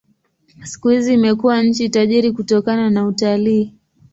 [0.63, 3.73] Siku hizi imekuwa nchi tajiri kutokana na utalii.